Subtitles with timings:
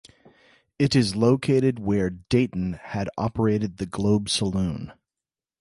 [0.79, 4.93] It is located near where Deighton had operated the Globe Saloon.